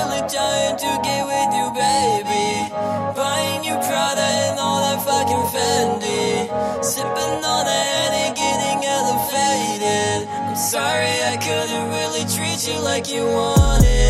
Really 0.00 0.22
dying 0.28 0.78
to 0.78 0.90
get 1.04 1.26
with 1.28 1.52
you, 1.52 1.68
baby. 1.76 2.72
Buying 3.14 3.62
you 3.62 3.74
Prada 3.74 4.28
and 4.48 4.58
all 4.58 4.80
that 4.80 5.04
fucking 5.04 5.46
Fendi. 5.52 6.48
Sipping 6.82 7.44
on 7.44 7.64
that 7.66 8.10
and 8.24 8.34
getting 8.34 8.80
elevated. 8.82 10.26
I'm 10.26 10.56
sorry 10.56 11.12
I 11.32 11.36
couldn't 11.36 11.90
really 11.90 12.24
treat 12.34 12.66
you 12.66 12.80
like 12.80 13.10
you 13.12 13.26
wanted. 13.26 14.09